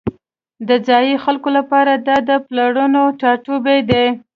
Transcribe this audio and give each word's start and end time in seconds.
د 0.67 0.69
ځایی 0.87 1.13
خلکو 1.23 1.49
لپاره 1.57 1.91
دا 2.07 2.17
د 2.29 2.31
پلرونو 2.47 3.01
ټاټوبی 3.19 3.79
دی 3.89 4.05